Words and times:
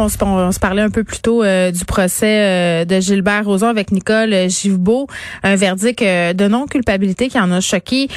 On 0.00 0.08
se, 0.08 0.58
parlait 0.58 0.80
un 0.80 0.88
peu 0.88 1.04
plus 1.04 1.20
tôt 1.20 1.44
euh, 1.44 1.70
du 1.70 1.84
procès 1.84 2.26
euh, 2.26 2.84
de 2.86 3.00
Gilbert 3.00 3.44
Rozon 3.44 3.66
avec 3.66 3.92
Nicole 3.92 4.48
Givbeau, 4.48 5.06
un 5.42 5.56
verdict 5.56 6.00
euh, 6.00 6.32
de 6.32 6.48
non-culpabilité 6.48 7.28
qui 7.28 7.38
en 7.38 7.52
a 7.52 7.60
choqué 7.60 8.08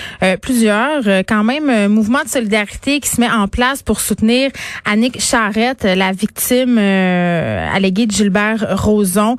plusieurs. 0.42 1.04
quand 1.28 1.44
même, 1.44 1.70
un 1.70 1.90
mouvement 1.90 2.24
de 2.24 2.30
solidarité 2.30 3.02
qui 3.02 3.10
se 3.10 3.20
met 3.20 3.30
en 3.30 3.48
place 3.48 3.84
pour 3.84 4.00
soutenir 4.00 4.52
Annick 4.86 5.20
Charrette, 5.20 5.84
la 5.84 6.12
victime 6.14 6.78
alléguée 6.78 8.06
de 8.06 8.12
Gilbert 8.12 8.66
Rozon, 8.82 9.36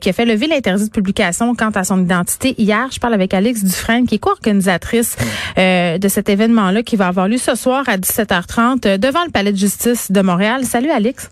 qui 0.00 0.08
a 0.08 0.12
fait 0.12 0.24
lever 0.24 0.46
l'interdit 0.46 0.84
de 0.84 0.90
publication 0.90 1.54
quant 1.54 1.70
à 1.70 1.84
son 1.84 2.02
identité. 2.02 2.54
Hier, 2.58 2.88
je 2.92 3.00
parle 3.00 3.14
avec 3.14 3.34
Alex 3.34 3.64
Dufresne, 3.64 4.06
qui 4.06 4.16
est 4.16 4.18
co-organisatrice 4.18 5.16
de 5.56 6.08
cet 6.08 6.28
événement-là 6.28 6.82
qui 6.82 6.96
va 6.96 7.08
avoir 7.08 7.28
lieu 7.28 7.38
ce 7.38 7.54
soir 7.54 7.84
à 7.88 7.96
17h30 7.96 8.98
devant 8.98 9.24
le 9.24 9.30
Palais 9.30 9.52
de 9.52 9.58
justice 9.58 10.12
de 10.12 10.20
Montréal. 10.20 10.64
Salut 10.64 10.90
Alex. 10.90 11.30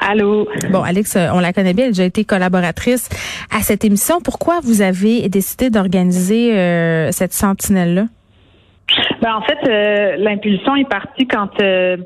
Allô? 0.00 0.48
Bon, 0.70 0.82
Alex, 0.82 1.16
euh, 1.16 1.28
on 1.32 1.40
la 1.40 1.52
connaît 1.52 1.74
bien, 1.74 1.84
elle 1.84 1.90
a 1.90 1.92
déjà 1.92 2.04
été 2.04 2.24
collaboratrice 2.24 3.08
à 3.50 3.62
cette 3.62 3.84
émission. 3.84 4.20
Pourquoi 4.20 4.60
vous 4.62 4.82
avez 4.82 5.28
décidé 5.28 5.70
d'organiser 5.70 6.56
euh, 6.56 7.10
cette 7.12 7.32
sentinelle-là? 7.32 8.06
Ben, 9.22 9.36
en 9.36 9.42
fait, 9.42 9.58
euh, 9.66 10.16
l'impulsion 10.18 10.76
est 10.76 10.88
partie 10.88 11.26
quand 11.26 11.48
euh, 11.60 11.96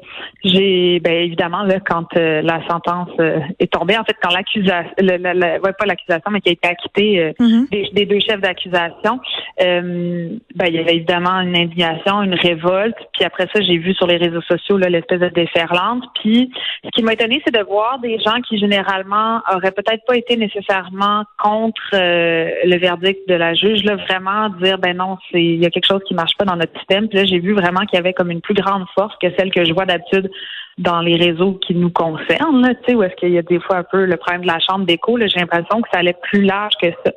j'ai, 0.44 1.00
ben 1.00 1.12
évidemment 1.12 1.64
là, 1.64 1.80
quand 1.80 2.16
euh, 2.16 2.42
la 2.42 2.64
sentence 2.68 3.10
est 3.58 3.72
tombée. 3.72 3.98
En 3.98 4.04
fait, 4.04 4.16
quand 4.22 4.30
l'accusation, 4.30 4.92
ouais, 5.00 5.72
pas 5.78 5.86
l'accusation, 5.86 6.30
mais 6.30 6.40
qui 6.40 6.50
a 6.50 6.52
été 6.52 6.68
acquittée 6.68 7.34
mm-hmm. 7.40 7.92
des, 7.92 8.06
deux 8.06 8.20
chefs 8.20 8.40
d'accusation, 8.40 9.18
ben 9.58 10.66
il 10.66 10.74
y 10.74 10.78
avait 10.78 10.96
évidemment 10.96 11.40
une 11.40 11.56
indignation, 11.56 12.22
une 12.22 12.34
révolte. 12.34 12.96
Puis 13.12 13.24
après 13.24 13.48
ça, 13.52 13.60
j'ai 13.60 13.78
vu 13.78 13.94
sur 13.94 14.06
les 14.06 14.16
réseaux 14.16 14.42
sociaux 14.42 14.78
l'espèce 14.78 15.20
de 15.20 15.28
déferlante. 15.28 16.04
Puis 16.22 16.50
ce 16.84 16.90
qui 16.90 17.02
m'a 17.02 17.14
étonné, 17.14 17.42
c'est 17.44 17.54
de 17.54 17.64
voir 17.64 17.98
des 17.98 18.18
gens 18.20 18.40
qui 18.48 18.58
généralement 18.58 19.40
auraient 19.52 19.72
peut-être 19.72 20.04
pas 20.06 20.16
été 20.16 20.36
nécessairement 20.36 21.24
contre 21.42 21.90
le 21.92 22.78
verdict 22.78 23.28
de 23.28 23.34
la 23.34 23.54
juge, 23.54 23.82
là, 23.84 23.96
vraiment 23.96 24.48
dire 24.62 24.78
ben 24.78 24.96
non, 24.96 25.18
c'est 25.32 25.42
il 25.42 25.62
y 25.62 25.66
a 25.66 25.70
quelque 25.70 25.86
chose 25.86 26.02
qui 26.06 26.14
marche 26.14 26.36
pas 26.38 26.44
dans 26.44 26.56
notre 26.56 26.67
système 26.76 27.08
puis 27.08 27.18
là, 27.18 27.24
j'ai 27.24 27.38
vu 27.38 27.54
vraiment 27.54 27.80
qu'il 27.80 27.96
y 27.96 28.00
avait 28.00 28.12
comme 28.12 28.30
une 28.30 28.40
plus 28.40 28.54
grande 28.54 28.84
force 28.94 29.14
que 29.20 29.28
celle 29.38 29.50
que 29.50 29.64
je 29.64 29.72
vois 29.72 29.86
d'habitude 29.86 30.30
dans 30.78 31.00
les 31.00 31.16
réseaux 31.16 31.54
qui 31.54 31.74
nous 31.74 31.90
concernent, 31.90 32.68
tu 32.68 32.84
sais, 32.86 32.94
où 32.94 33.02
est-ce 33.02 33.14
qu'il 33.16 33.32
y 33.32 33.38
a 33.38 33.42
des 33.42 33.58
fois 33.58 33.78
un 33.78 33.82
peu 33.82 34.04
le 34.04 34.16
problème 34.16 34.42
de 34.42 34.46
la 34.46 34.60
chambre 34.60 34.86
d'écho. 34.86 35.18
J'ai 35.18 35.40
l'impression 35.40 35.82
que 35.82 35.88
ça 35.92 35.98
allait 35.98 36.16
plus 36.22 36.42
large 36.42 36.74
que 36.80 36.88
ça. 37.04 37.12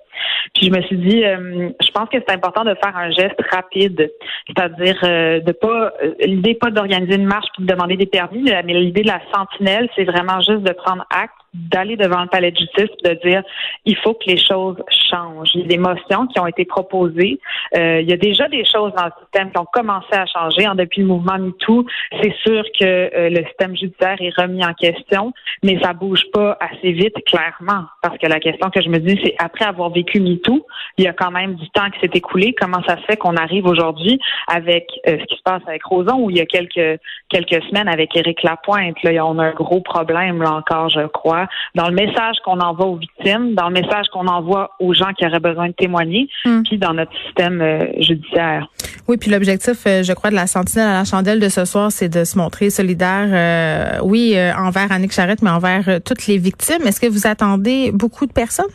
Puis 0.55 0.65
je 0.65 0.71
me 0.71 0.81
suis 0.81 0.97
dit, 0.97 1.23
euh, 1.23 1.69
je 1.79 1.91
pense 1.91 2.09
que 2.09 2.17
c'est 2.17 2.33
important 2.33 2.63
de 2.63 2.75
faire 2.83 2.95
un 2.97 3.11
geste 3.11 3.39
rapide, 3.51 4.11
c'est-à-dire 4.47 4.97
euh, 5.03 5.39
de 5.39 5.51
pas 5.51 5.93
euh, 6.03 6.13
l'idée 6.21 6.55
pas 6.55 6.71
d'organiser 6.71 7.15
une 7.15 7.27
marche 7.27 7.47
puis 7.55 7.63
de 7.63 7.71
demander 7.71 7.97
des 7.97 8.07
permis, 8.07 8.43
mais 8.43 8.73
l'idée 8.73 9.03
de 9.03 9.07
la 9.07 9.21
sentinelle, 9.33 9.89
c'est 9.95 10.05
vraiment 10.05 10.41
juste 10.41 10.63
de 10.63 10.73
prendre 10.73 11.05
acte 11.11 11.33
d'aller 11.53 11.97
devant 11.97 12.21
le 12.21 12.27
palais 12.27 12.51
de 12.51 12.57
justice 12.57 12.89
de 13.03 13.19
dire 13.25 13.43
il 13.85 13.97
faut 13.97 14.13
que 14.13 14.25
les 14.27 14.37
choses 14.37 14.77
changent. 15.09 15.51
Il 15.53 15.61
y 15.61 15.63
a 15.65 15.67
des 15.67 15.77
motions 15.77 16.27
qui 16.27 16.39
ont 16.39 16.47
été 16.47 16.63
proposées. 16.63 17.39
Euh, 17.75 17.99
il 18.01 18.09
y 18.09 18.13
a 18.13 18.17
déjà 18.17 18.47
des 18.47 18.63
choses 18.63 18.93
dans 18.95 19.05
le 19.05 19.11
système 19.21 19.51
qui 19.51 19.59
ont 19.59 19.67
commencé 19.71 20.13
à 20.13 20.25
changer. 20.25 20.67
En, 20.67 20.75
depuis 20.75 21.01
le 21.01 21.07
mouvement 21.07 21.37
MeToo, 21.37 21.85
c'est 22.21 22.33
sûr 22.45 22.63
que 22.79 22.85
euh, 22.85 23.29
le 23.29 23.43
système 23.47 23.75
judiciaire 23.75 24.17
est 24.21 24.33
remis 24.37 24.63
en 24.63 24.73
question, 24.73 25.33
mais 25.61 25.77
ça 25.81 25.93
bouge 25.93 26.23
pas 26.31 26.57
assez 26.61 26.91
vite, 26.93 27.15
clairement. 27.25 27.85
Parce 28.01 28.17
que 28.17 28.27
la 28.27 28.39
question 28.39 28.69
que 28.69 28.81
je 28.81 28.89
me 28.89 28.99
dis, 28.99 29.19
c'est 29.23 29.35
après 29.37 29.65
avoir 29.65 29.89
vécu 29.89 30.21
MeToo, 30.21 30.65
il 30.97 31.03
y 31.03 31.07
a 31.07 31.13
quand 31.13 31.31
même 31.31 31.55
du 31.55 31.69
temps 31.71 31.89
qui 31.89 31.99
s'est 31.99 32.11
écoulé. 32.13 32.55
Comment 32.57 32.81
ça 32.87 32.97
se 32.97 33.03
fait 33.03 33.17
qu'on 33.17 33.35
arrive 33.35 33.65
aujourd'hui 33.65 34.19
avec 34.47 34.87
euh, 35.07 35.17
ce 35.19 35.25
qui 35.25 35.35
se 35.35 35.43
passe 35.43 35.63
avec 35.67 35.83
Roson, 35.83 36.17
où 36.17 36.29
il 36.29 36.37
y 36.37 36.41
a 36.41 36.45
quelques 36.45 36.99
quelques 37.29 37.63
semaines 37.65 37.87
avec 37.87 38.15
Éric 38.15 38.43
Lapointe, 38.43 39.01
là, 39.03 39.25
on 39.25 39.37
a 39.39 39.45
un 39.45 39.53
gros 39.53 39.81
problème 39.81 40.41
là 40.41 40.53
encore, 40.53 40.89
je 40.89 41.07
crois 41.07 41.40
dans 41.75 41.87
le 41.87 41.95
message 41.95 42.37
qu'on 42.43 42.59
envoie 42.59 42.87
aux 42.87 42.97
victimes, 42.97 43.53
dans 43.55 43.67
le 43.67 43.73
message 43.73 44.07
qu'on 44.11 44.27
envoie 44.27 44.71
aux 44.79 44.93
gens 44.93 45.13
qui 45.17 45.25
auraient 45.25 45.39
besoin 45.39 45.67
de 45.67 45.73
témoigner, 45.73 46.27
hmm. 46.45 46.63
puis 46.63 46.77
dans 46.77 46.93
notre 46.93 47.11
système 47.25 47.61
euh, 47.61 47.85
judiciaire. 47.99 48.67
Oui, 49.07 49.17
puis 49.17 49.31
l'objectif, 49.31 49.83
euh, 49.87 50.03
je 50.03 50.13
crois, 50.13 50.29
de 50.29 50.35
la 50.35 50.47
Sentinelle 50.47 50.87
à 50.87 50.99
la 50.99 51.05
chandelle 51.05 51.39
de 51.39 51.49
ce 51.49 51.65
soir, 51.65 51.91
c'est 51.91 52.09
de 52.09 52.23
se 52.23 52.37
montrer 52.37 52.69
solidaire, 52.69 53.27
euh, 53.31 53.99
oui, 54.03 54.35
envers 54.57 54.91
Annick 54.91 55.11
Charrette, 55.11 55.41
mais 55.41 55.49
envers 55.49 56.01
toutes 56.05 56.27
les 56.27 56.37
victimes. 56.37 56.85
Est-ce 56.85 56.99
que 56.99 57.07
vous 57.07 57.27
attendez 57.27 57.91
beaucoup 57.91 58.25
de 58.25 58.33
personnes? 58.33 58.65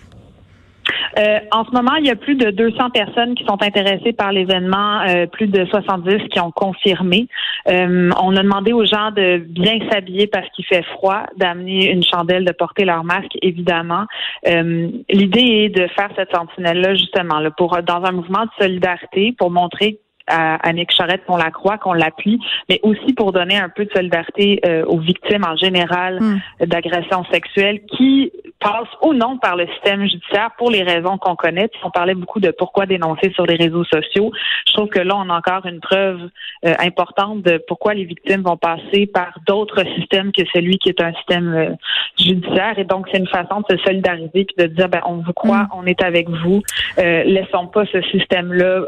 Euh, 1.19 1.39
en 1.53 1.65
ce 1.65 1.71
moment, 1.71 1.95
il 1.97 2.07
y 2.07 2.11
a 2.11 2.17
plus 2.17 2.35
de 2.35 2.51
200 2.51 2.91
personnes 2.91 3.35
qui 3.35 3.45
sont 3.45 3.63
intéressées 3.63 4.13
par 4.13 4.33
l'événement, 4.33 5.01
euh, 5.03 5.27
plus 5.27 5.47
de 5.47 5.65
70 5.67 6.29
qui 6.31 6.41
ont 6.41 6.51
confirmé. 6.51 7.29
Euh, 7.69 8.11
on 8.23 8.37
a 8.37 8.43
demandé 8.43 8.73
aux 8.73 8.85
gens 8.85 9.11
de 9.11 9.39
bien 9.39 9.79
s'habiller 9.91 10.27
parce 10.27 10.49
qu'il 10.51 10.65
fait 10.67 10.85
froid, 10.85 11.25
d'amener 11.37 11.91
une 11.91 12.03
chandelle, 12.03 12.45
de 12.45 12.53
porter 12.53 12.85
leur 12.85 13.05
masque, 13.05 13.37
évidemment. 13.43 14.05
L'idée 14.45 15.65
est 15.65 15.69
de 15.69 15.87
faire 15.89 16.09
cette 16.17 16.35
sentinelle-là 16.35 16.95
justement 16.95 17.41
là, 17.41 17.51
pour 17.51 17.77
dans 17.83 18.05
un 18.05 18.13
mouvement 18.13 18.45
de 18.45 18.65
solidarité 18.65 19.35
pour 19.37 19.51
montrer 19.51 19.99
à 20.29 20.57
Annick 20.69 20.91
Charette 20.91 21.25
qu'on 21.27 21.37
la 21.37 21.51
croit, 21.51 21.79
qu'on 21.79 21.93
l'appuie, 21.93 22.41
mais 22.69 22.81
aussi 22.83 23.13
pour 23.13 23.33
donner 23.33 23.57
un 23.57 23.69
peu 23.69 23.85
de 23.85 23.91
solidarité 23.91 24.61
aux 24.87 24.99
victimes 24.99 25.45
en 25.45 25.57
général 25.57 26.21
hmm. 26.21 26.67
d'agressions 26.67 27.25
sexuelles 27.31 27.81
qui 27.97 28.33
passe 28.61 28.89
ou 29.03 29.13
non 29.13 29.39
par 29.39 29.57
le 29.57 29.67
système 29.69 30.03
judiciaire 30.03 30.51
pour 30.57 30.71
les 30.71 30.83
raisons 30.83 31.19
qu'on 31.19 31.37
connaît. 31.37 31.71
on 31.85 31.91
parlait 31.91 32.15
beaucoup 32.15 32.41
de 32.41 32.51
pourquoi 32.51 32.87
dénoncer 32.87 33.31
sur 33.35 33.47
les 33.47 33.57
réseaux 33.57 33.85
sociaux. 33.85 34.33
Je 34.67 34.73
trouve 34.73 34.89
que 34.89 35.01
là, 35.01 35.15
on 35.17 35.29
a 35.31 35.37
encore 35.37 35.67
une 35.67 35.81
preuve 35.81 36.21
euh, 36.65 36.75
importante 36.79 37.43
de 37.43 37.63
pourquoi 37.69 37.95
les 37.95 38.05
victimes 38.05 38.43
vont 38.43 38.57
passer 38.57 39.07
par 39.07 39.39
d'autres 39.47 39.85
systèmes 39.97 40.33
que 40.33 40.43
celui 40.55 40.79
qui 40.79 40.89
est 40.89 41.01
un 41.03 41.13
système 41.15 41.55
euh, 41.55 41.71
judiciaire. 42.19 42.79
Et 42.79 42.85
donc, 42.85 43.07
c'est 43.13 43.19
une 43.19 43.29
façon 43.29 43.63
de 43.69 43.77
se 43.77 43.83
solidariser 43.85 44.45
puis 44.45 44.57
de 44.59 44.67
dire, 44.67 44.89
ben, 44.89 45.01
on 45.07 45.17
vous 45.17 45.33
croit, 45.33 45.65
mm. 45.65 45.69
on 45.75 45.87
est 45.87 46.03
avec 46.03 46.29
vous. 46.29 46.63
Euh, 46.99 47.25
laissons 47.25 47.67
pas 47.67 47.85
ce 47.87 48.01
système-là 48.03 48.83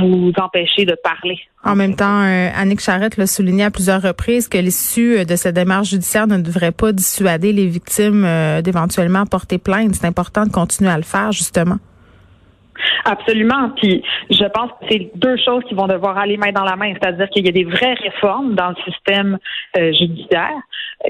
vous 0.00 0.32
empêcher 0.38 0.84
de 0.84 0.96
parler. 1.02 1.38
En 1.64 1.76
même 1.76 1.96
temps, 1.96 2.20
Annick 2.20 2.80
Charrette 2.80 3.16
l'a 3.16 3.26
souligné 3.26 3.64
à 3.64 3.70
plusieurs 3.70 4.00
reprises 4.00 4.48
que 4.48 4.58
l'issue 4.58 5.24
de 5.24 5.36
cette 5.36 5.54
démarche 5.54 5.90
judiciaire 5.90 6.26
ne 6.26 6.38
devrait 6.38 6.72
pas 6.72 6.92
dissuader 6.92 7.52
les 7.52 7.66
victimes 7.66 8.26
d'éventuellement 8.62 9.26
porter 9.26 9.58
plainte. 9.58 9.94
C'est 9.94 10.06
important 10.06 10.46
de 10.46 10.50
continuer 10.50 10.90
à 10.90 10.96
le 10.96 11.02
faire, 11.02 11.32
justement. 11.32 11.78
Absolument. 13.04 13.70
Puis 13.76 14.02
je 14.30 14.44
pense 14.44 14.70
que 14.72 14.86
c'est 14.90 15.10
deux 15.14 15.36
choses 15.36 15.62
qui 15.68 15.74
vont 15.74 15.86
devoir 15.86 16.18
aller 16.18 16.36
main 16.36 16.52
dans 16.52 16.64
la 16.64 16.76
main, 16.76 16.92
c'est-à-dire 16.94 17.28
qu'il 17.30 17.46
y 17.46 17.48
a 17.48 17.52
des 17.52 17.64
vraies 17.64 17.94
réformes 17.94 18.54
dans 18.54 18.70
le 18.70 18.76
système 18.84 19.38
euh, 19.76 19.92
judiciaire, 19.92 20.58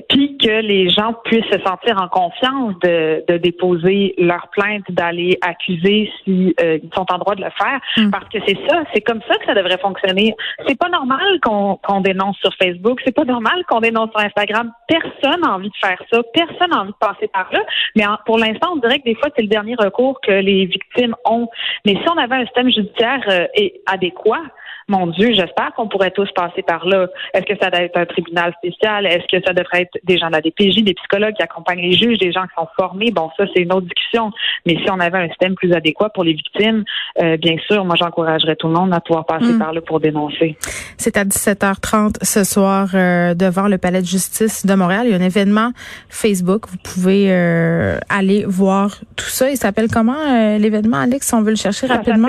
puis 0.09 0.37
que 0.39 0.61
les 0.61 0.89
gens 0.91 1.15
puissent 1.25 1.51
se 1.51 1.61
sentir 1.61 2.01
en 2.01 2.09
confiance 2.09 2.75
de, 2.83 3.25
de 3.27 3.39
déposer 3.39 4.15
leur 4.19 4.49
plainte, 4.49 4.84
d'aller 4.91 5.39
accuser 5.41 6.11
s'ils 6.25 6.55
euh, 6.61 6.79
sont 6.95 7.06
en 7.12 7.19
droit 7.19 7.34
de 7.34 7.43
le 7.43 7.51
faire, 7.51 7.81
mm. 7.97 8.11
parce 8.11 8.29
que 8.29 8.39
c'est 8.47 8.59
ça, 8.69 8.83
c'est 8.93 9.00
comme 9.00 9.21
ça 9.29 9.37
que 9.39 9.47
ça 9.47 9.55
devrait 9.55 9.79
fonctionner. 9.79 10.35
C'est 10.67 10.79
pas 10.79 10.89
normal 10.89 11.41
qu'on 11.43 12.00
dénonce 12.00 12.37
sur 12.39 12.53
Facebook, 12.62 13.00
c'est 13.05 13.15
pas 13.15 13.25
normal 13.25 13.65
qu'on 13.69 13.81
dénonce 13.81 14.11
sur 14.11 14.21
Instagram. 14.21 14.73
Personne 14.88 15.43
n'a 15.43 15.54
envie 15.54 15.69
de 15.69 15.76
faire 15.81 16.03
ça, 16.10 16.22
personne 16.32 16.71
n'a 16.71 16.81
envie 16.81 16.93
de 16.93 16.97
passer 16.99 17.28
par 17.28 17.49
là. 17.53 17.60
Mais 17.94 18.04
pour 18.26 18.38
l'instant, 18.38 18.72
on 18.72 18.76
dirait 18.76 18.99
que 18.99 19.04
des 19.04 19.15
fois 19.15 19.28
c'est 19.37 19.43
le 19.43 19.49
dernier 19.49 19.75
recours 19.76 20.21
que 20.21 20.32
les 20.32 20.66
victimes 20.66 21.15
ont. 21.25 21.49
Mais 21.84 21.93
si 21.93 22.04
on 22.10 22.16
avait 22.16 22.37
un 22.37 22.44
système 22.44 22.71
judiciaire 22.71 23.22
euh, 23.28 23.69
adéquat, 23.87 24.43
mon 24.88 25.06
Dieu, 25.09 25.32
j'espère 25.34 25.72
qu'on 25.76 25.87
pourrait 25.87 26.10
tous 26.10 26.31
passer 26.32 26.62
par 26.62 26.87
là. 26.87 27.06
Est-ce 27.34 27.44
que 27.44 27.59
ça 27.60 27.71
doit 27.71 27.82
être 27.82 27.99
un 27.99 28.06
tribunal 28.06 28.54
spécial? 28.59 29.06
Est-ce 29.06 29.26
que 29.31 29.44
ça 29.47 29.53
devrait 29.53 29.82
être 29.82 29.99
des 30.04 30.16
gens 30.16 30.28
de 30.28 30.32
la 30.32 30.41
DPJ, 30.41 30.82
des 30.82 30.94
psychologues 30.94 31.34
qui 31.34 31.43
accompagnent 31.43 31.81
les 31.81 31.93
juges, 31.93 32.19
des 32.19 32.32
gens 32.32 32.44
qui 32.44 32.54
sont 32.56 32.69
formés? 32.75 33.10
Bon, 33.10 33.31
ça, 33.37 33.44
c'est 33.54 33.62
une 33.62 33.72
autre 33.72 33.87
discussion. 33.87 34.31
Mais 34.65 34.76
si 34.82 34.91
on 34.91 34.99
avait 34.99 35.19
un 35.19 35.28
système 35.28 35.54
plus 35.54 35.72
adéquat 35.75 36.09
pour 36.09 36.25
les 36.25 36.32
victimes, 36.32 36.84
euh, 37.22 37.37
bien 37.37 37.56
sûr, 37.66 37.84
moi, 37.84 37.97
j'encouragerais 37.99 38.56
tout 38.56 38.69
le 38.69 38.75
monde 38.75 38.94
à 38.94 39.00
pouvoir 39.00 39.26
passer 39.26 39.53
hmm. 39.53 39.59
par 39.59 39.73
là 39.75 39.81
pour 39.82 40.00
dénoncer. 40.00 40.56
C'est 40.96 41.19
à 41.19 41.25
17h30 41.25 42.25
ce 42.25 42.44
soir 42.44 42.88
euh, 42.94 43.34
devant 43.34 43.69
le 43.69 43.76
Palais 43.76 44.00
de 44.00 44.06
justice 44.06 44.64
de 44.64 44.75
Montréal. 44.75 45.02
Il 45.05 45.11
y 45.11 45.14
a 45.14 45.19
un 45.19 45.20
événement 45.20 45.73
Facebook. 46.08 46.67
Vous 46.67 46.79
pouvez 46.79 47.31
euh, 47.31 47.99
aller 48.08 48.44
voir 48.46 48.96
tout 49.17 49.26
ça. 49.26 49.50
Il 49.50 49.56
s'appelle 49.58 49.88
comment 49.93 50.56
l'événement, 50.58 50.99
Alex, 50.99 51.32
on 51.34 51.43
veut 51.43 51.50
le 51.50 51.56
chercher 51.56 51.87
rapidement? 51.87 52.29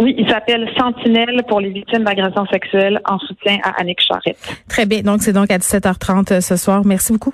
Oui, 0.00 0.14
il 0.16 0.28
s'appelle 0.28 0.68
Sentinelle 0.78 1.42
pour 1.48 1.60
les 1.60 1.70
victimes 1.70 2.04
d'agressions 2.04 2.46
sexuelles 2.46 3.00
en 3.04 3.18
soutien 3.18 3.58
à 3.64 3.80
Annick 3.80 4.00
Charrette. 4.00 4.38
Très 4.68 4.86
bien. 4.86 5.02
Donc, 5.02 5.22
c'est 5.22 5.32
donc 5.32 5.50
à 5.50 5.58
17h30 5.58 6.40
ce 6.40 6.56
soir. 6.56 6.82
Merci 6.84 7.12
beaucoup. 7.12 7.32